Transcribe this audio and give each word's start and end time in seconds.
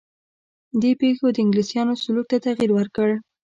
دې 0.81 0.91
پېښو 1.01 1.25
د 1.33 1.37
انګلیسیانو 1.43 1.99
سلوک 2.03 2.25
ته 2.31 2.37
تغییر 2.45 2.71
ورکړ. 2.73 3.09